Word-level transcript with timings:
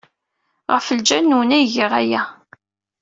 Ɣef 0.73 0.87
lǧal-nwen 0.97 1.55
ay 1.57 1.65
giɣ 1.73 1.91
aya. 2.01 2.21